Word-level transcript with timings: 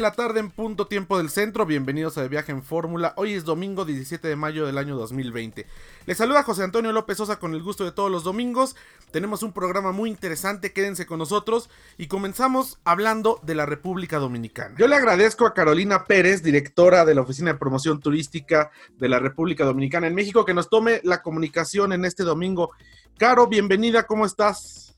La 0.00 0.12
tarde 0.12 0.40
en 0.40 0.50
punto 0.50 0.86
tiempo 0.86 1.18
del 1.18 1.28
centro, 1.28 1.66
bienvenidos 1.66 2.16
a 2.16 2.22
De 2.22 2.28
Viaje 2.28 2.52
en 2.52 2.62
Fórmula. 2.62 3.12
Hoy 3.16 3.34
es 3.34 3.44
domingo 3.44 3.84
17 3.84 4.26
de 4.26 4.34
mayo 4.34 4.64
del 4.64 4.78
año 4.78 4.96
2020. 4.96 5.66
Les 6.06 6.16
saluda 6.16 6.42
José 6.42 6.64
Antonio 6.64 6.90
López 6.90 7.18
Sosa 7.18 7.38
con 7.38 7.52
el 7.52 7.62
gusto 7.62 7.84
de 7.84 7.92
todos 7.92 8.10
los 8.10 8.24
domingos. 8.24 8.76
Tenemos 9.10 9.42
un 9.42 9.52
programa 9.52 9.92
muy 9.92 10.08
interesante, 10.08 10.72
quédense 10.72 11.04
con 11.04 11.18
nosotros 11.18 11.68
y 11.98 12.06
comenzamos 12.06 12.78
hablando 12.84 13.40
de 13.42 13.54
la 13.54 13.66
República 13.66 14.18
Dominicana. 14.18 14.74
Yo 14.78 14.88
le 14.88 14.96
agradezco 14.96 15.44
a 15.44 15.52
Carolina 15.52 16.06
Pérez, 16.06 16.42
directora 16.42 17.04
de 17.04 17.14
la 17.14 17.20
Oficina 17.20 17.52
de 17.52 17.58
Promoción 17.58 18.00
Turística 18.00 18.70
de 18.96 19.08
la 19.10 19.18
República 19.18 19.66
Dominicana 19.66 20.06
en 20.06 20.14
México, 20.14 20.46
que 20.46 20.54
nos 20.54 20.70
tome 20.70 21.02
la 21.04 21.20
comunicación 21.20 21.92
en 21.92 22.06
este 22.06 22.22
domingo. 22.22 22.70
Caro, 23.18 23.48
bienvenida, 23.48 24.06
¿cómo 24.06 24.24
estás? 24.24 24.89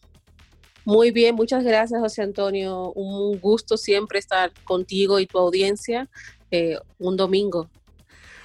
Muy 0.84 1.10
bien, 1.12 1.34
muchas 1.34 1.62
gracias 1.62 2.00
José 2.00 2.22
Antonio. 2.22 2.92
Un 2.92 3.38
gusto 3.38 3.76
siempre 3.76 4.18
estar 4.18 4.52
contigo 4.64 5.20
y 5.20 5.26
tu 5.26 5.38
audiencia 5.38 6.08
eh, 6.50 6.78
un 6.98 7.16
domingo. 7.16 7.68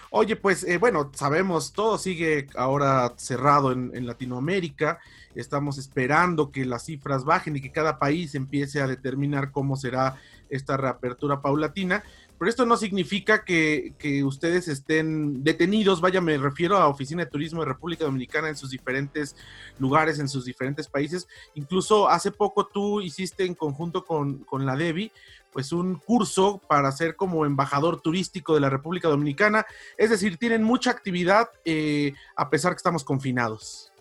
Oye, 0.09 0.35
pues 0.35 0.63
eh, 0.63 0.77
bueno, 0.77 1.11
sabemos, 1.13 1.73
todo 1.73 1.97
sigue 1.97 2.47
ahora 2.55 3.13
cerrado 3.17 3.71
en, 3.71 3.91
en, 3.93 4.07
Latinoamérica. 4.07 4.99
Estamos 5.35 5.77
esperando 5.77 6.51
que 6.51 6.65
las 6.65 6.85
cifras 6.85 7.25
bajen 7.25 7.57
y 7.57 7.61
que 7.61 7.73
cada 7.73 7.99
país 7.99 8.33
empiece 8.33 8.79
a 8.79 8.87
determinar 8.87 9.51
cómo 9.51 9.75
será 9.75 10.15
esta 10.49 10.77
reapertura 10.77 11.41
paulatina. 11.41 12.03
Pero 12.37 12.49
esto 12.49 12.65
no 12.65 12.77
significa 12.77 13.43
que, 13.43 13.93
ustedes 14.23 14.67
estén 14.67 15.43
detenidos, 15.43 16.01
vaya, 16.01 16.21
me 16.21 16.37
refiero 16.37 16.77
a 16.77 16.87
Oficina 16.87 17.23
de 17.23 17.31
Turismo 17.31 17.61
de 17.61 17.67
República 17.67 18.05
Dominicana 18.05 18.49
en 18.49 18.55
sus 18.55 18.69
diferentes 18.69 19.35
lugares, 19.79 20.19
en 20.19 20.29
sus 20.29 20.45
diferentes 20.45 20.87
países. 20.87 21.27
Incluso 21.55 22.09
hace 22.09 22.31
poco 22.31 22.67
tú 22.67 23.01
hiciste 23.01 23.45
en 23.45 23.55
conjunto 23.55 24.05
con, 24.05 24.45
la 24.65 24.75
DEBI, 24.75 25.11
pues 25.51 25.71
un 25.71 25.95
curso 25.95 26.61
para 26.67 26.91
ser 26.91 27.15
como 27.15 27.45
embajador 27.45 28.01
turístico 28.01 28.53
de 28.53 28.59
la 28.59 28.69
República 28.69 29.07
Dominicana. 29.07 29.65
Es 29.97 30.09
decir, 30.11 30.37
tienen 30.37 30.63
mucha 30.63 30.91
actividad 30.91 31.49
eh, 31.65 32.13
a 32.35 32.49
pesar 32.49 32.73
que 32.73 32.77
estamos 32.77 33.03
confinados. 33.03 33.91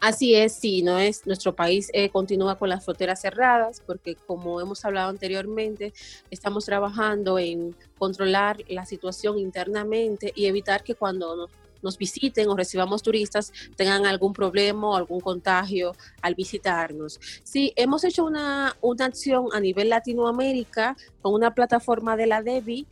Así 0.00 0.34
es, 0.36 0.52
sí, 0.52 0.82
no 0.82 0.96
es 0.98 1.26
nuestro 1.26 1.56
país 1.56 1.90
eh, 1.92 2.08
continúa 2.08 2.56
con 2.56 2.68
las 2.68 2.84
fronteras 2.84 3.20
cerradas 3.20 3.82
porque 3.84 4.14
como 4.14 4.60
hemos 4.60 4.84
hablado 4.84 5.10
anteriormente, 5.10 5.92
estamos 6.30 6.64
trabajando 6.66 7.36
en 7.38 7.74
controlar 7.98 8.58
la 8.68 8.86
situación 8.86 9.40
internamente 9.40 10.32
y 10.36 10.46
evitar 10.46 10.84
que 10.84 10.94
cuando 10.94 11.48
nos, 11.82 11.98
visiten 11.98 12.48
o 12.48 12.56
recibamos 12.56 13.02
turistas 13.02 13.52
tengan 13.74 14.06
algún 14.06 14.32
problema 14.32 14.88
o 14.88 14.96
algún 14.96 15.20
contagio 15.20 15.96
al 16.22 16.36
visitarnos. 16.36 17.18
Sí, 17.42 17.72
hemos 17.74 18.04
hecho 18.04 18.24
una, 18.24 18.76
una 18.80 19.06
acción 19.06 19.48
a 19.52 19.58
nivel 19.58 19.88
Latinoamérica 19.88 20.96
con 21.22 21.34
una 21.34 21.54
plataforma 21.54 22.16
de 22.16 22.26
la 22.26 22.42
DEBI 22.42 22.86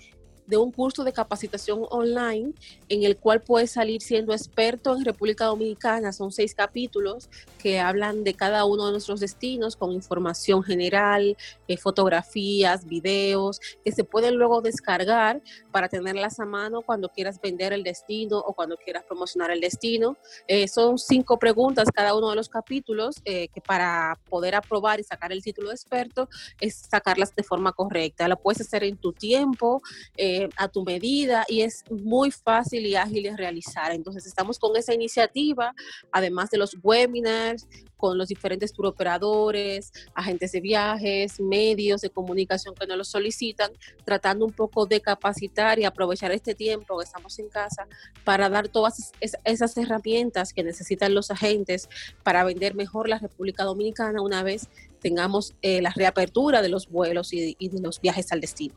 de 0.47 0.57
un 0.57 0.71
curso 0.71 1.05
de 1.05 1.13
capacitación 1.13 1.87
online 1.91 2.53
en 2.89 3.03
el 3.05 3.17
cual 3.17 3.43
puedes 3.43 3.73
salir 3.73 4.01
siendo 4.03 4.33
experto 4.33 4.97
en 4.97 5.05
República 5.05 5.47
Dominicana. 5.47 6.13
Son 6.13 6.33
seis 6.33 6.55
capítulos 6.55 7.29
que 7.59 7.81
hablan 7.81 8.25
de 8.25 8.35
cada 8.35 8.65
uno 8.65 8.87
de 8.87 8.93
nuestros 8.93 9.21
destinos 9.21 9.77
con 9.77 9.93
información 9.93 10.63
general, 10.63 11.37
eh, 11.69 11.77
fotografías, 11.77 12.87
videos, 12.87 13.61
que 13.85 13.93
se 13.93 14.05
pueden 14.05 14.37
luego 14.37 14.61
descargar 14.61 15.41
para 15.73 15.89
tenerlas 15.89 16.39
a 16.41 16.45
mano 16.45 16.83
cuando 16.83 17.09
quieras 17.09 17.41
vender 17.41 17.73
el 17.73 17.83
destino 17.83 18.39
o 18.39 18.53
cuando 18.55 18.77
quieras 18.77 19.05
promocionar 19.05 19.51
el 19.51 19.61
destino. 19.61 20.17
Eh, 20.47 20.69
son 20.69 20.99
cinco 20.99 21.39
preguntas 21.39 21.89
cada 21.93 22.15
uno 22.15 22.31
de 22.31 22.37
los 22.37 22.49
capítulos 22.49 23.17
eh, 23.25 23.49
que 23.49 23.61
para 23.61 24.19
poder 24.29 24.55
aprobar 24.55 25.01
y 25.01 25.05
sacar 25.05 25.33
el 25.33 25.43
título 25.43 25.69
de 25.69 25.75
experto 25.75 26.29
es 26.61 26.75
sacarlas 26.91 27.35
de 27.35 27.43
forma 27.43 27.73
correcta. 27.73 28.29
Lo 28.29 28.37
puedes 28.37 28.61
hacer 28.61 28.85
en 28.85 28.97
tu 28.97 29.13
tiempo. 29.13 29.83
Eh, 30.17 30.36
a 30.57 30.69
tu 30.69 30.85
medida 30.85 31.45
y 31.49 31.63
es 31.63 31.85
muy 31.91 32.31
fácil 32.31 32.87
y 32.87 32.95
ágil 32.95 33.25
de 33.25 33.37
realizar. 33.37 33.93
Entonces 33.93 34.27
estamos 34.27 34.59
con 34.59 34.77
esa 34.77 34.95
iniciativa, 34.95 35.75
además 36.13 36.51
de 36.51 36.59
los 36.59 36.77
webinars, 36.83 37.67
con 37.97 38.19
los 38.19 38.29
diferentes 38.29 38.73
turoperadores, 38.73 39.93
agentes 40.15 40.53
de 40.53 40.61
viajes, 40.61 41.41
medios 41.41 42.03
de 42.03 42.11
comunicación 42.11 42.75
que 42.75 42.87
nos 42.87 42.99
lo 42.99 43.05
solicitan, 43.05 43.71
tratando 44.05 44.45
un 44.45 44.53
poco 44.53 44.87
de 44.87 45.01
capacitar 45.01 45.79
y 45.79 45.85
aprovechar 45.85 46.31
este 46.33 46.55
tiempo 46.55 46.99
que 46.99 47.05
estamos 47.05 47.39
en 47.39 47.49
casa 47.49 47.87
para 48.25 48.49
dar 48.49 48.69
todas 48.69 49.13
esas 49.45 49.77
herramientas 49.77 50.53
que 50.53 50.63
necesitan 50.63 51.15
los 51.15 51.31
agentes 51.31 51.89
para 52.23 52.45
vender 52.45 52.75
mejor 52.75 53.09
la 53.09 53.19
República 53.19 53.65
Dominicana 53.65 54.21
una 54.21 54.43
vez 54.43 54.69
tengamos 55.01 55.55
eh, 55.63 55.81
la 55.81 55.93
reapertura 55.95 56.63
de 56.63 56.69
los 56.69 56.89
vuelos 56.89 57.33
y 57.33 57.55
de 57.57 57.81
los 57.81 58.01
viajes 58.01 58.33
al 58.33 58.41
destino. 58.41 58.75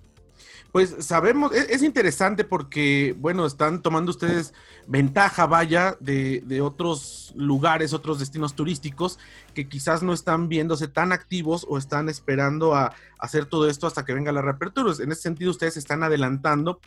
Pues 0.71 0.95
sabemos, 0.99 1.53
e-, 1.53 1.73
es, 1.73 1.81
interesante 1.81 2.43
porque, 2.43 3.15
bueno, 3.17 3.45
están 3.45 3.81
tomando 3.81 4.11
ustedes 4.11 4.53
ventaja, 4.87 5.45
vaya, 5.47 5.97
de, 5.99 6.43
de, 6.45 6.61
otros 6.61 7.33
lugares, 7.35 7.93
otros 7.93 8.19
destinos 8.19 8.55
turísticos 8.55 9.19
que 9.53 9.67
quizás 9.67 10.03
no 10.03 10.13
están 10.13 10.47
viéndose 10.49 10.87
tan 10.87 11.11
activos 11.11 11.65
o 11.69 11.77
están 11.77 12.09
esperando 12.09 12.75
a, 12.75 12.93
hacer 13.19 13.45
todo 13.45 13.69
esto 13.69 13.85
hasta 13.85 14.05
que 14.05 14.13
venga 14.13 14.31
la 14.31 14.41
reapertura. 14.41 14.93
En 14.99 15.11
ese 15.11 15.21
sentido, 15.21 15.51
ustedes 15.51 15.77
están 15.77 16.03
adelantando. 16.03 16.79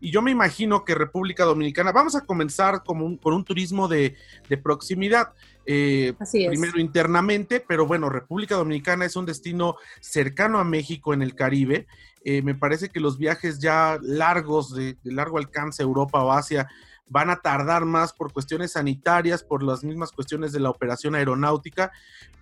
Y 0.00 0.10
yo 0.10 0.22
me 0.22 0.30
imagino 0.30 0.84
que 0.84 0.94
República 0.94 1.44
Dominicana, 1.44 1.92
vamos 1.92 2.16
a 2.16 2.22
comenzar 2.22 2.82
como 2.84 3.04
un, 3.04 3.18
con 3.18 3.34
un 3.34 3.44
turismo 3.44 3.86
de, 3.86 4.16
de 4.48 4.56
proximidad. 4.56 5.32
Eh, 5.66 6.14
primero 6.32 6.80
internamente, 6.80 7.60
pero 7.60 7.86
bueno, 7.86 8.08
República 8.08 8.54
Dominicana 8.54 9.04
es 9.04 9.14
un 9.14 9.26
destino 9.26 9.76
cercano 10.00 10.58
a 10.58 10.64
México 10.64 11.12
en 11.12 11.22
el 11.22 11.34
Caribe 11.34 11.86
eh, 12.22 12.42
me 12.42 12.54
parece 12.54 12.90
que 12.90 13.00
los 13.00 13.18
viajes 13.18 13.58
ya 13.60 13.98
largos, 14.02 14.74
de, 14.74 14.96
largo 15.04 15.38
alcance, 15.38 15.82
Europa 15.82 16.22
o 16.22 16.32
Asia, 16.32 16.68
van 17.10 17.28
a 17.28 17.40
tardar 17.42 17.84
más 17.84 18.12
por 18.12 18.32
cuestiones 18.32 18.72
sanitarias, 18.72 19.42
por 19.42 19.62
las 19.62 19.84
mismas 19.84 20.12
cuestiones 20.12 20.52
de 20.52 20.60
la 20.60 20.70
operación 20.70 21.14
aeronáutica, 21.14 21.92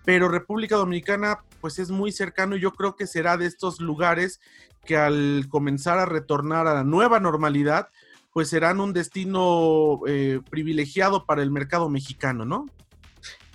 pero 0.05 0.29
República 0.29 0.77
Dominicana 0.77 1.39
pues 1.59 1.79
es 1.79 1.89
muy 1.89 2.11
cercano 2.11 2.55
y 2.55 2.61
yo 2.61 2.71
creo 2.71 2.95
que 2.95 3.07
será 3.07 3.35
de 3.35 3.47
estos 3.47 3.81
lugares 3.81 4.39
que 4.85 4.95
al 4.95 5.47
comenzar 5.49 5.97
a 5.97 6.05
retornar 6.05 6.67
a 6.67 6.75
la 6.75 6.83
nueva 6.83 7.19
normalidad, 7.19 7.89
pues 8.31 8.49
serán 8.49 8.79
un 8.79 8.93
destino 8.93 10.01
eh, 10.07 10.39
privilegiado 10.49 11.25
para 11.25 11.41
el 11.41 11.51
mercado 11.51 11.89
mexicano, 11.89 12.45
¿no? 12.45 12.67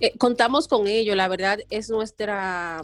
Eh, 0.00 0.12
contamos 0.18 0.66
con 0.66 0.88
ello, 0.88 1.14
la 1.14 1.28
verdad 1.28 1.60
es 1.70 1.88
nuestra 1.90 2.82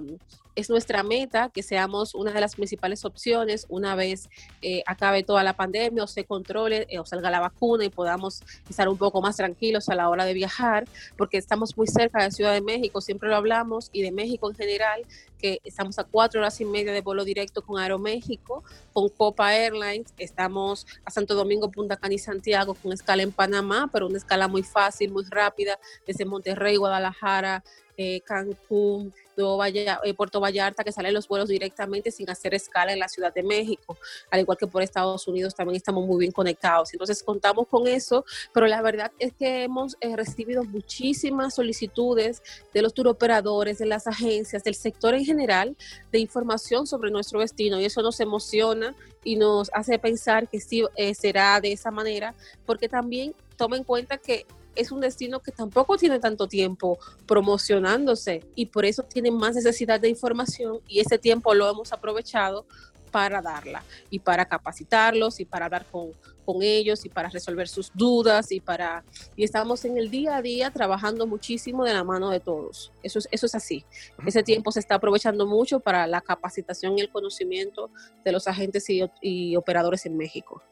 es 0.55 0.71
nuestra 0.71 1.03
meta 1.03 1.51
que 1.53 1.63
seamos 1.63 2.15
una 2.15 2.33
de 2.33 2.41
las 2.41 2.57
principales 2.57 3.05
opciones 3.05 3.67
una 3.69 3.95
vez 3.95 4.29
eh, 4.63 4.83
acabe 4.87 5.23
toda 5.23 5.43
la 5.43 5.55
pandemia 5.55 6.05
o 6.05 6.07
se 6.07 6.25
controle 6.25 6.87
eh, 6.89 6.99
o 6.99 7.07
salga 7.07 7.31
la 7.31 7.41
vacuna 7.41 7.85
y 7.85 7.91
podamos 7.91 8.43
estar 8.69 8.89
un 8.89 8.97
poco 8.97 9.23
más 9.23 9.37
tranquilos 9.37 9.89
a 9.89 9.95
la 9.95 10.09
hora 10.09 10.25
de 10.25 10.35
viajar, 10.35 10.87
porque 11.17 11.39
estamos 11.39 11.77
muy 11.77 11.87
cerca 11.87 12.23
de 12.23 12.31
Ciudad 12.31 12.53
de 12.53 12.61
México, 12.61 13.01
siempre 13.01 13.29
lo 13.29 13.37
hablamos, 13.37 13.91
y 13.93 14.03
de 14.03 14.13
México 14.13 14.49
en 14.51 14.57
general, 14.57 15.03
que 15.39 15.61
estamos 15.65 15.99
a 15.99 16.05
cuatro 16.05 16.41
horas 16.41 16.61
y 16.61 16.65
media 16.65 16.93
de 16.93 17.01
vuelo 17.01 17.25
directo 17.25 17.63
con 17.63 17.81
Aeroméxico, 17.81 18.63
con 18.93 19.09
Copa 19.09 19.57
Airlines, 19.57 20.13
estamos 20.19 20.87
a 21.05 21.11
Santo 21.11 21.35
Domingo, 21.35 21.71
Punta 21.71 21.97
Cana 21.97 22.15
y 22.15 22.19
Santiago 22.19 22.75
con 22.75 22.93
escala 22.93 23.23
en 23.23 23.33
Panamá, 23.33 23.89
pero 23.93 24.07
una 24.07 24.19
escala 24.19 24.49
muy 24.49 24.63
fácil, 24.63 25.11
muy 25.11 25.25
rápida, 25.25 25.79
desde 26.07 26.25
Monterrey, 26.25 26.77
Guadalajara, 26.77 27.65
eh, 28.03 28.23
Cancún, 28.23 29.13
eh, 29.37 30.15
Puerto 30.15 30.41
Vallarta, 30.41 30.83
que 30.85 30.91
salen 30.91 31.13
los 31.13 31.29
vuelos 31.29 31.49
directamente 31.49 32.11
sin 32.11 32.31
hacer 32.31 32.55
escala 32.55 32.95
en 32.95 32.99
la 32.99 33.09
Ciudad 33.09 33.33
de 33.33 33.43
México, 33.43 33.99
al 34.31 34.41
igual 34.41 34.57
que 34.57 34.67
por 34.67 34.83
Estados 34.83 35.29
Unidos 35.29 35.55
también 35.55 35.77
estamos 35.77 36.07
muy 36.07 36.19
bien 36.19 36.33
conectados. 36.33 36.93
Entonces 36.95 37.23
contamos 37.23 37.67
con 37.69 37.87
eso, 37.87 38.25
pero 38.55 38.67
la 38.67 38.81
verdad 38.81 39.13
es 39.19 39.35
que 39.35 39.65
hemos 39.65 39.97
eh, 40.01 40.17
recibido 40.17 40.65
muchísimas 40.65 41.55
solicitudes 41.55 42.43
de 42.73 42.83
los 42.83 42.95
turoperadores, 42.95 43.79
de 43.79 43.87
las 43.87 44.07
agencias, 44.07 44.65
del 44.65 44.75
sector 44.75 45.15
en 45.15 45.25
general, 45.25 45.77
de 46.11 46.19
información 46.19 46.87
sobre 46.87 47.11
nuestro 47.11 47.41
destino 47.41 47.79
y 47.81 47.85
eso 47.85 48.01
nos 48.01 48.19
emociona 48.21 48.95
y 49.25 49.37
nos 49.37 49.71
hace 49.75 49.99
pensar 49.99 50.49
que 50.49 50.61
sí 50.61 50.85
eh, 50.97 51.15
será 51.15 51.61
de 51.61 51.73
esa 51.73 51.91
manera, 51.91 52.35
porque 52.65 52.89
también 52.89 53.35
toma 53.57 53.77
en 53.77 53.85
cuenta 53.85 54.17
que 54.17 54.47
es 54.75 54.93
un 54.93 55.01
destino 55.01 55.41
que 55.41 55.53
tampoco 55.53 55.97
tiene 55.97 56.19
tanto 56.19 56.49
tiempo 56.49 56.99
promocionándose 57.27 58.45
y 58.55 58.67
por 58.67 58.85
eso 58.85 59.03
tiene 59.03 59.31
más 59.31 59.55
necesidad 59.55 60.01
de 60.01 60.09
información 60.09 60.81
y 60.87 61.01
ese 61.01 61.19
tiempo 61.19 61.55
lo 61.55 61.69
hemos 61.69 61.93
aprovechado 61.93 62.67
para 63.11 63.43
darla 63.43 63.85
y 64.09 64.21
para 64.21 64.45
capacitarlos 64.45 65.41
y 65.41 65.45
para 65.45 65.67
hablar 65.67 65.87
con, 65.91 66.13
con 66.45 66.63
ellos 66.63 67.05
y 67.05 67.09
para 67.09 67.29
resolver 67.29 67.69
sus 67.69 67.91
dudas 67.95 68.53
y 68.53 68.61
para 68.61 69.05
y 69.37 69.45
estamos 69.45 69.85
en 69.85 69.99
el 69.99 70.11
día 70.11 70.37
a 70.37 70.43
día 70.43 70.71
trabajando 70.71 71.27
muchísimo 71.27 71.85
de 71.85 71.93
la 71.93 72.05
mano 72.05 72.31
de 72.31 72.41
todos. 72.41 72.93
Eso 73.03 73.19
es, 73.19 73.29
eso 73.31 73.47
es 73.47 73.55
así. 73.55 73.85
Ese 74.27 74.43
tiempo 74.43 74.73
se 74.73 74.81
está 74.81 74.97
aprovechando 74.97 75.47
mucho 75.47 75.81
para 75.81 76.07
la 76.07 76.21
capacitación 76.21 76.99
y 76.99 77.03
el 77.03 77.11
conocimiento 77.11 77.91
de 78.25 78.33
los 78.33 78.47
agentes 78.47 78.87
y 78.89 79.57
operadores 79.57 80.07
en 80.07 80.17
México. 80.17 80.63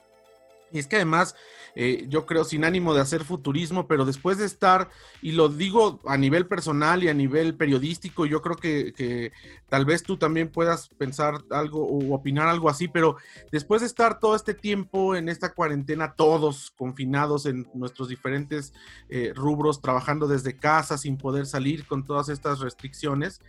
Y 0.72 0.78
es 0.78 0.86
que 0.86 0.96
además, 0.96 1.34
eh, 1.74 2.06
yo 2.08 2.26
creo, 2.26 2.44
sin 2.44 2.64
ánimo 2.64 2.94
de 2.94 3.00
hacer 3.00 3.24
futurismo, 3.24 3.86
pero 3.86 4.04
después 4.04 4.38
de 4.38 4.44
estar, 4.44 4.90
y 5.22 5.32
lo 5.32 5.48
digo 5.48 6.00
a 6.06 6.16
nivel 6.16 6.46
personal 6.46 7.02
y 7.02 7.08
a 7.08 7.14
nivel 7.14 7.54
periodístico, 7.54 8.26
yo 8.26 8.42
creo 8.42 8.56
que, 8.56 9.32
tal 9.68 9.84
vez 9.84 10.02
tú 10.02 10.16
también 10.16 10.48
puedas 10.48 10.88
pensar 10.88 11.42
algo 11.50 11.86
o 11.86 12.14
opinar 12.14 12.48
algo 12.48 12.68
así, 12.68 12.88
pero 12.88 13.16
después 13.50 13.80
de 13.80 13.86
estar 13.86 14.18
todo 14.18 14.34
este 14.34 14.54
tiempo 14.54 15.14
en 15.14 15.28
esta 15.28 15.52
cuarentena, 15.52 16.14
todos 16.14 16.72
confinados 16.76 17.46
en 17.46 17.68
nuestros 17.74 18.08
diferentes 18.08 18.72
eh, 19.08 19.32
rubros, 19.34 19.80
trabajando 19.80 20.26
desde 20.26 20.56
casa, 20.56 20.98
sin 20.98 21.16
poder 21.16 21.46
salir 21.46 21.86
con 21.86 22.04
todas 22.04 22.28
estas 22.28 22.60
restricciones, 22.60 23.40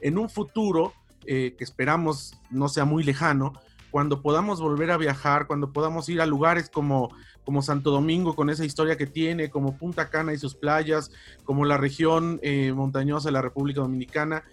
en 0.00 0.18
un 0.18 0.28
futuro 0.30 0.92
eh, 1.26 1.54
que 1.58 1.64
esperamos 1.64 2.34
no 2.50 2.68
sea 2.68 2.84
muy 2.84 3.02
lejano, 3.02 3.52
cuando 3.90 4.22
podamos 4.22 4.60
volver 4.60 4.90
a 4.90 4.96
viajar, 4.96 5.46
cuando 5.46 5.72
podamos 5.72 6.08
ir 6.08 6.20
a 6.20 6.26
lugares 6.26 6.68
como, 6.70 7.10
como 7.44 7.62
Santo 7.62 7.90
Domingo 7.90 8.34
con 8.34 8.50
esa 8.50 8.64
historia 8.64 8.96
que 8.96 9.06
tiene, 9.06 9.50
como 9.50 9.76
Punta 9.76 10.10
Cana 10.10 10.32
y 10.32 10.38
sus 10.38 10.54
playas, 10.54 11.10
como 11.44 11.64
la 11.64 11.76
región 11.76 12.38
eh, 12.42 12.72
montañosa 12.72 13.28
de 13.28 13.32
la 13.32 13.42
República 13.42 13.80
Dominicana, 13.80 14.44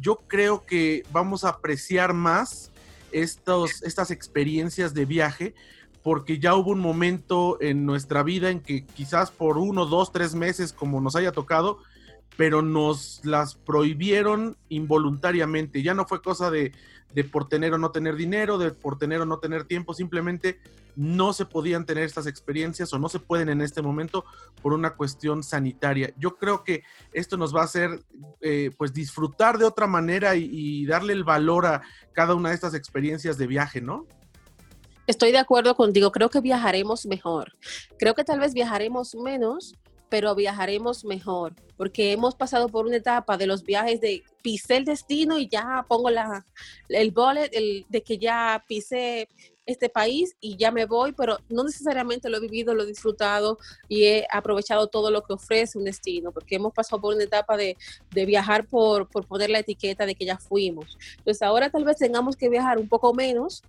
yo 0.00 0.16
creo 0.26 0.64
que 0.64 1.02
vamos 1.12 1.44
a 1.44 1.50
apreciar 1.50 2.14
más 2.14 2.70
estos, 3.12 3.82
estas 3.82 4.10
experiencias 4.10 4.94
de 4.94 5.04
viaje 5.04 5.54
porque 6.02 6.38
ya 6.38 6.54
hubo 6.54 6.70
un 6.70 6.80
momento 6.80 7.58
en 7.60 7.84
nuestra 7.84 8.22
vida 8.22 8.50
en 8.50 8.60
que 8.60 8.86
quizás 8.86 9.30
por 9.30 9.58
uno, 9.58 9.84
dos, 9.84 10.12
tres 10.12 10.34
meses, 10.34 10.72
como 10.72 11.00
nos 11.00 11.16
haya 11.16 11.32
tocado, 11.32 11.78
pero 12.38 12.62
nos 12.62 13.20
las 13.24 13.56
prohibieron 13.56 14.56
involuntariamente. 14.68 15.82
Ya 15.82 15.92
no 15.92 16.06
fue 16.06 16.22
cosa 16.22 16.52
de, 16.52 16.70
de 17.12 17.24
por 17.24 17.48
tener 17.48 17.74
o 17.74 17.78
no 17.78 17.90
tener 17.90 18.14
dinero, 18.14 18.58
de 18.58 18.70
por 18.70 18.96
tener 18.96 19.20
o 19.20 19.26
no 19.26 19.40
tener 19.40 19.64
tiempo, 19.64 19.92
simplemente 19.92 20.60
no 20.94 21.32
se 21.32 21.46
podían 21.46 21.84
tener 21.84 22.04
estas 22.04 22.28
experiencias 22.28 22.92
o 22.92 23.00
no 23.00 23.08
se 23.08 23.18
pueden 23.18 23.48
en 23.48 23.60
este 23.60 23.82
momento 23.82 24.24
por 24.62 24.72
una 24.72 24.94
cuestión 24.94 25.42
sanitaria. 25.42 26.14
Yo 26.16 26.36
creo 26.36 26.62
que 26.62 26.84
esto 27.12 27.36
nos 27.36 27.52
va 27.52 27.62
a 27.62 27.64
hacer 27.64 28.04
eh, 28.40 28.70
pues 28.78 28.92
disfrutar 28.92 29.58
de 29.58 29.64
otra 29.64 29.88
manera 29.88 30.36
y, 30.36 30.48
y 30.52 30.86
darle 30.86 31.14
el 31.14 31.24
valor 31.24 31.66
a 31.66 31.82
cada 32.12 32.36
una 32.36 32.50
de 32.50 32.54
estas 32.54 32.74
experiencias 32.74 33.36
de 33.36 33.48
viaje, 33.48 33.80
¿no? 33.80 34.06
Estoy 35.08 35.32
de 35.32 35.38
acuerdo 35.38 35.74
contigo, 35.74 36.12
creo 36.12 36.30
que 36.30 36.40
viajaremos 36.40 37.04
mejor. 37.06 37.50
Creo 37.98 38.14
que 38.14 38.22
tal 38.22 38.38
vez 38.38 38.54
viajaremos 38.54 39.16
menos, 39.16 39.74
pero 40.08 40.34
viajaremos 40.34 41.04
mejor, 41.04 41.54
porque 41.76 42.12
hemos 42.12 42.34
pasado 42.34 42.68
por 42.68 42.86
una 42.86 42.96
etapa 42.96 43.36
de 43.36 43.46
los 43.46 43.62
viajes 43.62 44.00
de 44.00 44.22
pisé 44.42 44.76
el 44.76 44.84
destino 44.84 45.38
y 45.38 45.48
ya 45.48 45.84
pongo 45.88 46.10
la, 46.10 46.46
el 46.88 47.10
bullet 47.10 47.50
el, 47.52 47.86
de 47.88 48.02
que 48.02 48.18
ya 48.18 48.64
pisé 48.66 49.28
este 49.68 49.90
país 49.90 50.34
y 50.40 50.56
ya 50.56 50.70
me 50.70 50.86
voy, 50.86 51.12
pero 51.12 51.36
no 51.50 51.62
necesariamente 51.62 52.30
lo 52.30 52.38
he 52.38 52.40
vivido, 52.40 52.74
lo 52.74 52.84
he 52.84 52.86
disfrutado 52.86 53.58
y 53.86 54.04
he 54.04 54.26
aprovechado 54.32 54.86
todo 54.86 55.10
lo 55.10 55.22
que 55.22 55.34
ofrece 55.34 55.76
un 55.76 55.84
destino, 55.84 56.32
porque 56.32 56.56
hemos 56.56 56.72
pasado 56.72 57.02
por 57.02 57.14
una 57.14 57.24
etapa 57.24 57.56
de, 57.58 57.76
de 58.10 58.24
viajar 58.24 58.66
por, 58.66 59.08
por 59.08 59.26
poner 59.26 59.50
la 59.50 59.58
etiqueta 59.58 60.06
de 60.06 60.14
que 60.14 60.24
ya 60.24 60.38
fuimos. 60.38 60.96
Entonces 61.18 61.42
ahora 61.42 61.68
tal 61.68 61.84
vez 61.84 61.98
tengamos 61.98 62.34
que 62.34 62.48
viajar 62.48 62.78
un 62.78 62.88
poco 62.88 63.12
menos, 63.12 63.62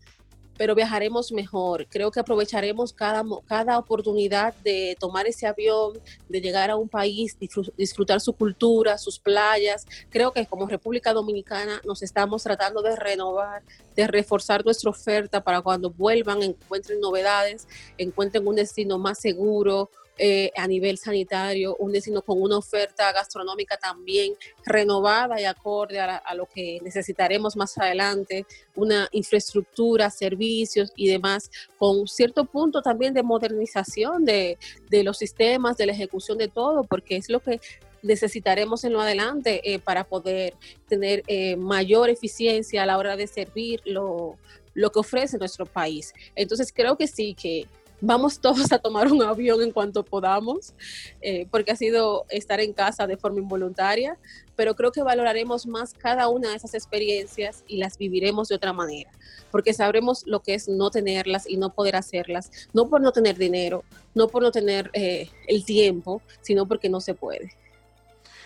pero 0.60 0.76
viajaremos 0.76 1.32
mejor. 1.32 1.88
Creo 1.88 2.12
que 2.12 2.20
aprovecharemos 2.20 2.92
cada, 2.92 3.24
cada 3.48 3.80
oportunidad 3.80 4.54
de 4.56 4.98
tomar 5.00 5.26
ese 5.26 5.48
avión, 5.48 5.98
de 6.28 6.42
llegar 6.42 6.70
a 6.70 6.76
un 6.76 6.90
país, 6.90 7.38
disfrutar 7.78 8.20
su 8.20 8.34
cultura, 8.34 8.98
sus 8.98 9.20
playas. 9.20 9.88
Creo 10.10 10.34
que 10.34 10.46
como 10.46 10.68
República 10.68 11.14
Dominicana 11.14 11.80
nos 11.86 12.04
estamos 12.04 12.44
tratando 12.44 12.82
de 12.82 12.98
renovar, 12.98 13.64
de 13.96 14.06
reforzar 14.08 14.66
nuestra 14.66 14.90
oferta 14.90 15.42
para 15.42 15.62
cuando 15.62 15.92
vuelvan, 15.92 16.44
encuentren 16.44 17.00
novedades, 17.00 17.66
encuentren 17.98 18.46
un 18.46 18.58
destino 18.58 19.00
más 19.00 19.18
seguro, 19.18 19.90
eh, 20.22 20.52
a 20.58 20.68
nivel 20.68 20.98
sanitario, 20.98 21.78
un 21.78 21.94
destino 21.94 22.22
con 22.22 22.42
una 22.42 22.58
oferta 22.58 23.10
gastronómica 23.14 23.78
también 23.78 24.34
renovada 24.66 25.40
y 25.40 25.46
acorde 25.46 25.98
a, 26.02 26.22
lo 26.36 26.46
que 26.46 26.80
necesitaremos 26.84 27.56
más 27.56 27.78
adelante, 27.78 28.46
una 28.76 29.08
infraestructura, 29.14 30.10
servicios 30.10 30.92
y 30.98 31.08
demás, 31.08 31.50
con 31.78 32.06
cierto 32.06 32.44
punto 32.44 32.82
también 32.82 33.14
de 33.14 33.24
modernización 33.24 34.26
de, 34.26 34.58
los 34.92 35.18
sistemas, 35.18 35.78
de 35.78 35.86
la 35.86 35.94
ejecución 35.94 36.38
de 36.38 36.50
todo, 36.50 36.84
porque 36.84 37.16
es 37.16 37.30
lo 37.30 37.40
que 37.40 37.62
necesitaremos 38.02 38.84
en 38.84 38.92
lo 38.92 39.00
adelante 39.00 39.74
eh, 39.74 39.80
para 39.80 40.04
poder 40.04 40.54
tener 40.90 41.24
eh, 41.28 41.56
mayor 41.56 42.10
eficiencia 42.10 42.84
a 42.84 42.86
la 42.86 42.98
hora 42.98 43.16
de 43.16 43.28
servir 43.28 43.82
lo, 43.86 44.38
lo 44.74 44.92
que 44.92 45.00
ofrece 45.00 45.38
nuestro 45.38 45.66
país. 45.66 46.14
Entonces 46.36 46.74
creo 46.74 46.98
que 46.98 47.08
sí, 47.08 47.36
que 47.36 47.68
vamos 48.02 48.40
todos 48.40 48.72
a 48.72 48.80
tomar 48.80 49.12
un 49.12 49.22
avión 49.24 49.62
en 49.62 49.72
cuanto 49.72 50.04
podamos, 50.04 50.74
eh, 51.22 51.48
porque 51.52 51.72
ha 51.72 51.76
sido 51.76 52.26
estar 52.30 52.60
en 52.60 52.74
casa 52.74 53.08
de 53.08 53.18
forma 53.18 53.40
involuntaria, 53.40 54.18
pero 54.56 54.76
creo 54.76 54.92
que 54.92 55.02
valoraremos 55.02 55.66
más 55.66 55.94
cada 55.94 56.28
una 56.28 56.50
de 56.50 56.56
esas 56.56 56.74
experiencias 56.74 57.64
y 57.68 57.78
las 57.78 57.98
viviremos 57.98 58.50
de 58.50 58.56
otra 58.56 58.74
manera, 58.74 59.12
porque 59.52 59.74
sabremos 59.74 60.26
lo 60.26 60.42
que 60.42 60.54
es 60.54 60.68
no 60.68 60.92
tenerlas 60.92 61.50
y 61.50 61.58
no 61.58 61.74
poder 61.74 61.96
hacerlas, 61.96 62.52
no 62.74 62.90
por 62.90 63.02
no 63.02 63.12
tener 63.12 63.38
dinero, 63.38 63.84
no 64.14 64.28
por 64.28 64.44
no 64.44 64.52
tener 64.52 64.90
eh, 64.94 65.30
el 65.48 65.66
tiempo, 65.66 66.22
sino 66.42 66.68
porque 66.68 66.90
no 66.90 67.02
se 67.02 67.14
puede. 67.14 67.52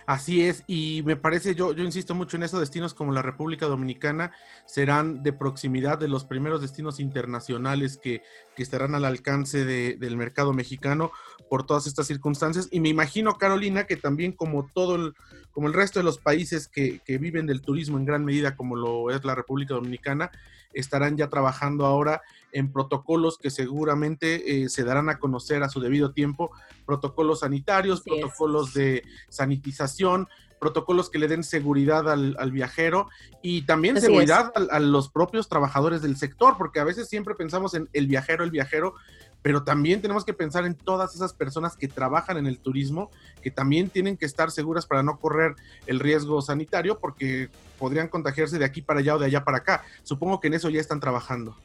Así 0.06 0.44
es, 0.46 0.64
y 0.68 1.02
me 1.06 1.16
parece, 1.16 1.56
yo, 1.56 1.74
yo 1.74 1.84
insisto 1.84 2.14
mucho 2.16 2.38
en 2.38 2.44
eso, 2.44 2.60
destinos 2.60 2.94
como 2.94 3.14
la 3.14 3.22
República 3.22 3.68
Dominicana 3.68 4.32
serán 4.66 5.24
de 5.24 5.34
proximidad 5.34 5.98
de 5.98 6.08
los 6.08 6.26
primeros 6.26 6.62
destinos 6.62 7.00
internacionales 7.00 7.98
que, 7.98 8.22
estarán 8.58 8.96
al 8.96 9.04
alcance 9.04 9.66
del 9.66 10.16
mercado 10.16 10.54
mexicano 10.54 11.12
por 11.50 11.66
todas 11.66 11.86
estas 11.86 12.08
circunstancias. 12.08 12.70
Y 12.72 12.80
me 12.80 12.88
imagino, 12.88 13.38
Carolina, 13.38 13.84
que 13.86 13.98
también 13.98 14.32
como 14.32 14.70
todo 14.74 14.96
el, 14.96 15.16
como 15.52 15.68
el 15.68 15.74
resto 15.74 16.00
de 16.00 16.06
los 16.06 16.18
países 16.18 16.70
que, 16.70 17.00
que 17.00 17.18
viven 17.18 17.46
del 17.46 17.62
turismo 17.62 17.98
en 17.98 18.06
gran 18.06 18.24
medida, 18.24 18.56
como 18.56 18.78
lo 18.78 19.10
es 19.10 19.26
la 19.26 19.36
República 19.36 19.74
Dominicana, 19.74 20.32
estarán 20.74 21.18
ya 21.18 21.30
trabajando 21.30 21.86
ahora 21.86 22.22
en 22.52 22.72
protocolos 22.72 23.38
que 23.38 23.50
seguramente 23.50 24.64
eh, 24.64 24.70
se 24.70 24.84
darán 24.84 25.10
a 25.10 25.20
conocer 25.20 25.64
a 25.64 25.70
su 25.70 25.80
debido 25.80 26.14
tiempo, 26.14 26.52
protocolos 26.86 27.42
sanitarios, 27.42 28.02
protocolos 28.02 28.74
de 28.74 29.04
sanitización, 29.30 30.28
protocolos 30.64 31.10
que 31.10 31.20
le 31.20 31.28
den 31.28 31.44
seguridad 31.44 32.10
al, 32.10 32.52
viajero 32.52 33.10
y 33.42 33.64
también 33.64 34.00
seguridad 34.00 34.54
a, 34.56 34.80
los 34.80 35.10
propios 35.10 35.50
trabajadores 35.50 36.02
del 36.02 36.16
sector, 36.16 36.56
porque 36.58 36.80
a 36.80 36.86
veces 36.86 37.10
siempre 37.10 37.36
pensamos 37.36 37.74
en 37.74 37.90
el 37.92 38.08
viajero, 38.08 38.46
el 38.46 38.52
viajero, 38.52 38.96
pero 39.44 39.64
también 39.64 40.02
tenemos 40.02 40.26
que 40.26 40.34
pensar 40.34 40.66
en 40.66 40.74
todas 40.74 41.14
esas 41.14 41.34
personas 41.34 41.76
que 41.76 41.88
trabajan 41.88 42.38
en 42.38 42.48
el 42.48 42.60
turismo, 42.60 43.12
que 43.42 43.52
también 43.52 43.90
tienen 43.90 44.18
que 44.18 44.26
estar 44.26 44.50
seguras 44.50 44.88
para 44.88 45.04
no 45.04 45.20
correr 45.20 45.54
el 45.86 46.00
riesgo 46.00 46.42
sanitario, 46.42 46.98
porque 46.98 47.50
podrían 47.78 48.08
contagiarse 48.08 48.58
de 48.58 48.66
aquí 48.66 48.82
para 48.82 49.02
allá 49.02 49.16
o 49.16 49.20
de 49.20 49.26
allá 49.26 49.44
para 49.44 49.58
acá. 49.58 49.84
Supongo 50.04 50.40
que 50.40 50.48
en 50.48 50.56
eso 50.56 50.70
ya 50.70 50.80
están 50.80 51.02
trabajando. 51.02 51.56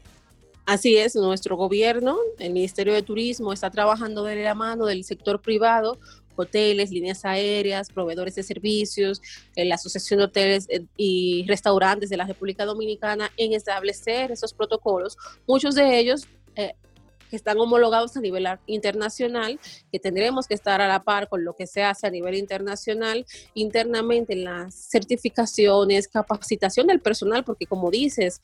Así 0.66 0.98
es, 0.98 1.14
nuestro 1.14 1.56
gobierno, 1.56 2.18
el 2.38 2.52
Ministerio 2.52 2.92
de 2.92 3.02
Turismo, 3.02 3.54
está 3.54 3.70
trabajando 3.70 4.24
de 4.24 4.42
la 4.42 4.54
mano 4.54 4.84
del 4.84 5.02
sector 5.04 5.40
privado, 5.40 5.98
hoteles, 6.36 6.90
líneas 6.90 7.24
aéreas, 7.24 7.90
proveedores 7.90 8.34
de 8.34 8.42
servicios, 8.42 9.22
eh, 9.56 9.64
la 9.64 9.76
Asociación 9.76 10.18
de 10.18 10.24
Hoteles 10.24 10.66
eh, 10.68 10.84
y 10.96 11.44
Restaurantes 11.48 12.10
de 12.10 12.16
la 12.16 12.26
República 12.26 12.64
Dominicana 12.64 13.30
en 13.36 13.54
establecer 13.54 14.30
esos 14.30 14.52
protocolos. 14.52 15.16
Muchos 15.46 15.74
de 15.74 15.98
ellos 15.98 16.26
eh, 16.54 16.74
que 17.28 17.36
están 17.36 17.58
homologados 17.58 18.16
a 18.16 18.20
nivel 18.20 18.46
internacional, 18.66 19.60
que 19.92 19.98
tendremos 19.98 20.46
que 20.46 20.54
estar 20.54 20.80
a 20.80 20.88
la 20.88 21.02
par 21.02 21.28
con 21.28 21.44
lo 21.44 21.54
que 21.54 21.66
se 21.66 21.82
hace 21.82 22.06
a 22.06 22.10
nivel 22.10 22.34
internacional, 22.34 23.26
internamente 23.54 24.32
en 24.32 24.44
las 24.44 24.74
certificaciones, 24.74 26.08
capacitación 26.08 26.86
del 26.86 27.00
personal, 27.00 27.44
porque 27.44 27.66
como 27.66 27.90
dices, 27.90 28.40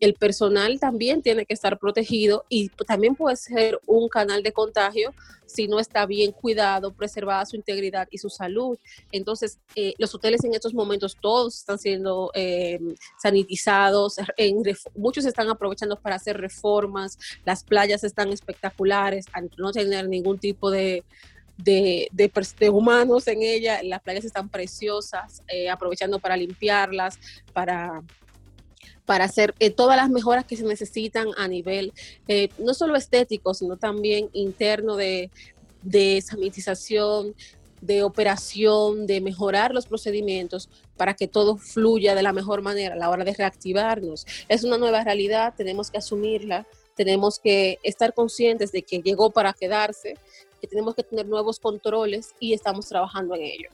el 0.00 0.14
personal 0.14 0.78
también 0.80 1.22
tiene 1.22 1.46
que 1.46 1.54
estar 1.54 1.78
protegido 1.78 2.44
y 2.48 2.68
también 2.86 3.14
puede 3.14 3.36
ser 3.36 3.78
un 3.86 4.08
canal 4.08 4.42
de 4.42 4.52
contagio 4.52 5.14
si 5.46 5.68
no 5.68 5.78
está 5.78 6.06
bien 6.06 6.32
cuidado, 6.32 6.92
preservada 6.92 7.46
su 7.46 7.56
integridad 7.56 8.08
y 8.10 8.18
su 8.18 8.28
salud. 8.28 8.78
Entonces, 9.12 9.58
eh, 9.76 9.94
los 9.98 10.14
hoteles 10.14 10.42
en 10.44 10.54
estos 10.54 10.74
momentos 10.74 11.16
todos 11.20 11.58
están 11.58 11.78
siendo 11.78 12.30
eh, 12.34 12.80
sanitizados, 13.22 14.16
muchos 14.96 15.24
están 15.26 15.48
aprovechando 15.48 15.96
para 15.96 16.16
hacer 16.16 16.38
reformas, 16.38 17.18
las 17.44 17.62
playas 17.62 18.04
están 18.04 18.30
espectaculares, 18.30 19.26
no 19.56 19.70
tener 19.70 20.08
ningún 20.08 20.38
tipo 20.38 20.70
de, 20.70 21.04
de, 21.56 22.70
humanos 22.70 23.28
en 23.28 23.42
ella. 23.42 23.80
Las 23.82 24.02
playas 24.02 24.24
están 24.24 24.48
preciosas, 24.48 25.42
eh, 25.48 25.70
aprovechando 25.70 26.18
para 26.18 26.36
limpiarlas, 26.36 27.18
para 27.52 28.02
para 29.06 29.24
hacer 29.24 29.54
eh, 29.58 29.70
todas 29.70 29.96
las 29.96 30.10
mejoras 30.10 30.44
que 30.44 30.56
se 30.56 30.64
necesitan 30.64 31.28
a 31.36 31.48
nivel 31.48 31.92
eh, 32.28 32.48
no 32.58 32.74
solo 32.74 32.96
estético, 32.96 33.54
sino 33.54 33.76
también 33.76 34.30
interno 34.32 34.96
de, 34.96 35.30
de 35.82 36.22
sanitización, 36.26 37.34
de 37.80 38.02
operación, 38.02 39.06
de 39.06 39.20
mejorar 39.20 39.74
los 39.74 39.86
procedimientos 39.86 40.70
para 40.96 41.14
que 41.14 41.28
todo 41.28 41.58
fluya 41.58 42.14
de 42.14 42.22
la 42.22 42.32
mejor 42.32 42.62
manera 42.62 42.94
a 42.94 42.98
la 42.98 43.10
hora 43.10 43.24
de 43.24 43.34
reactivarnos. 43.34 44.26
Es 44.48 44.64
una 44.64 44.78
nueva 44.78 45.04
realidad, 45.04 45.52
tenemos 45.54 45.90
que 45.90 45.98
asumirla, 45.98 46.66
tenemos 46.94 47.38
que 47.38 47.78
estar 47.82 48.14
conscientes 48.14 48.72
de 48.72 48.82
que 48.82 49.00
llegó 49.02 49.30
para 49.30 49.52
quedarse, 49.52 50.16
que 50.60 50.66
tenemos 50.66 50.94
que 50.94 51.02
tener 51.02 51.26
nuevos 51.26 51.58
controles 51.60 52.34
y 52.40 52.54
estamos 52.54 52.88
trabajando 52.88 53.34
en 53.34 53.42
ello. 53.42 53.68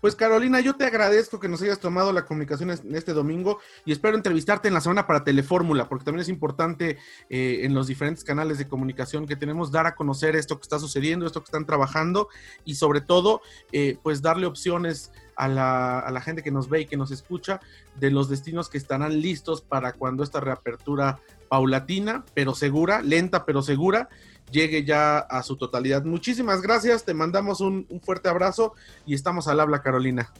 Pues 0.00 0.14
Carolina, 0.14 0.60
yo 0.60 0.74
te 0.74 0.84
agradezco 0.84 1.40
que 1.40 1.48
nos 1.48 1.62
hayas 1.62 1.80
tomado 1.80 2.12
la 2.12 2.24
comunicación 2.24 2.70
este 2.70 3.12
domingo 3.12 3.58
y 3.84 3.92
espero 3.92 4.16
entrevistarte 4.16 4.68
en 4.68 4.74
la 4.74 4.80
semana 4.80 5.06
para 5.06 5.24
Telefórmula, 5.24 5.88
porque 5.88 6.04
también 6.04 6.22
es 6.22 6.28
importante 6.28 6.98
eh, 7.28 7.60
en 7.62 7.74
los 7.74 7.86
diferentes 7.86 8.24
canales 8.24 8.58
de 8.58 8.68
comunicación 8.68 9.26
que 9.26 9.36
tenemos 9.36 9.70
dar 9.70 9.86
a 9.86 9.94
conocer 9.94 10.36
esto 10.36 10.58
que 10.58 10.62
está 10.62 10.78
sucediendo, 10.78 11.26
esto 11.26 11.40
que 11.40 11.46
están 11.46 11.66
trabajando 11.66 12.28
y 12.64 12.74
sobre 12.74 13.00
todo, 13.00 13.40
eh, 13.72 13.98
pues 14.02 14.22
darle 14.22 14.46
opciones 14.46 15.12
a 15.36 15.48
la, 15.48 15.98
a 15.98 16.10
la 16.10 16.20
gente 16.20 16.42
que 16.42 16.50
nos 16.50 16.68
ve 16.68 16.82
y 16.82 16.86
que 16.86 16.96
nos 16.96 17.10
escucha 17.10 17.60
de 17.98 18.10
los 18.10 18.28
destinos 18.28 18.68
que 18.68 18.78
estarán 18.78 19.20
listos 19.20 19.62
para 19.62 19.92
cuando 19.92 20.22
esta 20.22 20.40
reapertura 20.40 21.20
paulatina, 21.48 22.24
pero 22.34 22.54
segura, 22.54 23.00
lenta, 23.02 23.44
pero 23.44 23.62
segura, 23.62 24.08
llegue 24.50 24.84
ya 24.84 25.18
a 25.18 25.42
su 25.42 25.56
totalidad. 25.56 26.04
Muchísimas 26.04 26.62
gracias, 26.62 27.04
te 27.04 27.14
mandamos 27.14 27.60
un, 27.60 27.86
fuerte 28.02 28.28
abrazo 28.28 28.74
y 29.06 29.14
estamos 29.14 29.48
al 29.48 29.60
habla, 29.60 29.82
Carolina. 29.82 30.32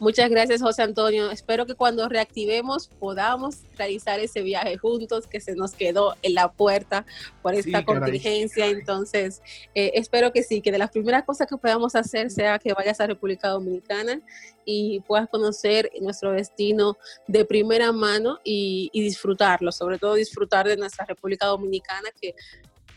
Muchas 0.00 0.28
gracias, 0.28 0.60
José 0.60 0.82
Antonio. 0.82 1.30
Espero 1.30 1.66
que 1.66 1.74
cuando 1.74 2.08
reactivemos 2.08 2.88
podamos 2.98 3.58
realizar 3.78 4.18
ese 4.18 4.42
viaje 4.42 4.76
juntos 4.76 5.26
que 5.26 5.40
se 5.40 5.54
nos 5.54 5.72
quedó 5.72 6.16
en 6.22 6.34
la 6.34 6.50
puerta 6.50 7.06
por 7.42 7.54
esta 7.54 7.84
contingencia. 7.84 8.66
Entonces, 8.66 9.40
eh, 9.74 9.92
espero 9.94 10.32
que 10.32 10.42
sí, 10.42 10.60
que 10.60 10.72
de 10.72 10.78
las 10.78 10.90
primeras 10.90 11.24
cosas 11.24 11.46
que 11.46 11.56
podamos 11.56 11.94
hacer 11.94 12.30
sea 12.30 12.58
que 12.58 12.72
vayas 12.72 13.00
a 13.00 13.06
República 13.06 13.48
Dominicana 13.48 14.20
y 14.64 15.00
puedas 15.06 15.28
conocer 15.28 15.90
nuestro 16.00 16.32
destino 16.32 16.96
de 17.28 17.44
primera 17.44 17.92
mano 17.92 18.40
y 18.42 18.90
disfrutarlo, 18.92 19.70
sobre 19.70 19.98
todo 19.98 20.14
disfrutar 20.14 20.66
de 20.66 20.76
nuestra 20.76 21.04
República 21.06 21.46
Dominicana, 21.46 22.08
que 22.20 22.34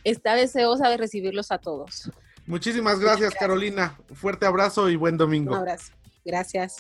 está 0.04 0.36
deseosa 0.36 0.90
de 0.90 0.98
recibirlos 0.98 1.52
a 1.52 1.60
todos. 1.60 2.10
Muchísimas 2.48 3.00
gracias, 3.00 3.36
Carolina. 3.36 4.00
Fuerte 4.14 4.46
abrazo 4.46 4.90
y 4.90 4.96
buen 4.96 5.18
domingo. 5.18 5.52
Un 5.52 5.58
abrazo. 5.58 5.92
Gracias. 6.28 6.76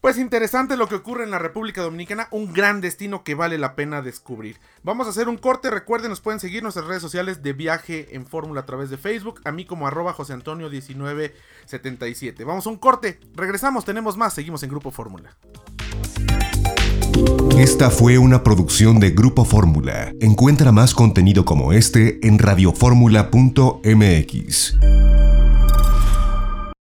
Pues 0.00 0.16
interesante 0.18 0.76
lo 0.76 0.88
que 0.88 0.96
ocurre 0.96 1.22
en 1.22 1.30
la 1.30 1.38
República 1.38 1.82
Dominicana, 1.82 2.26
un 2.32 2.52
gran 2.52 2.80
destino 2.80 3.22
que 3.22 3.36
vale 3.36 3.56
la 3.56 3.76
pena 3.76 4.02
descubrir. 4.02 4.58
Vamos 4.82 5.06
a 5.06 5.10
hacer 5.10 5.28
un 5.28 5.36
corte, 5.36 5.70
recuerden, 5.70 6.10
nos 6.10 6.20
pueden 6.20 6.40
seguir 6.40 6.58
en 6.58 6.64
nuestras 6.64 6.86
redes 6.86 7.02
sociales 7.02 7.44
de 7.44 7.52
viaje 7.52 8.16
en 8.16 8.26
fórmula 8.26 8.62
a 8.62 8.66
través 8.66 8.90
de 8.90 8.98
Facebook, 8.98 9.40
a 9.44 9.52
mí 9.52 9.64
como 9.64 9.86
arroba 9.86 10.12
José 10.12 10.32
Antonio 10.32 10.68
1977. 10.68 12.42
Vamos 12.42 12.66
a 12.66 12.70
un 12.70 12.78
corte, 12.78 13.20
regresamos, 13.36 13.84
tenemos 13.84 14.16
más, 14.16 14.34
seguimos 14.34 14.64
en 14.64 14.70
Grupo 14.70 14.90
Fórmula. 14.90 15.36
Esta 17.56 17.90
fue 17.90 18.18
una 18.18 18.42
producción 18.42 18.98
de 18.98 19.10
Grupo 19.10 19.44
Fórmula. 19.44 20.12
Encuentra 20.20 20.72
más 20.72 20.94
contenido 20.94 21.44
como 21.44 21.72
este 21.72 22.18
en 22.26 22.40
radioformula.mx. 22.40 25.21